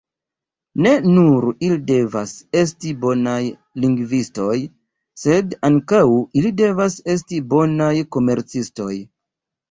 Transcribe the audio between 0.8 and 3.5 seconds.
Ne nur ili devas esti bonaj